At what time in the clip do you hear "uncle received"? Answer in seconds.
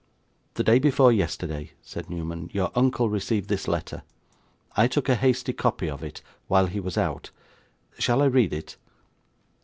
2.73-3.49